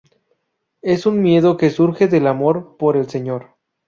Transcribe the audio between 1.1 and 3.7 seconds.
miedo que surge del amor por el Señor.